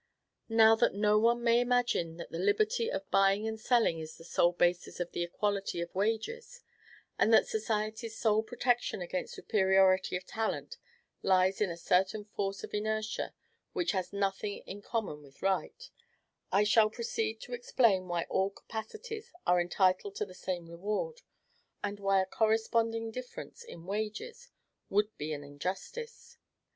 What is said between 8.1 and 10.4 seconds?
sole protection against superiority of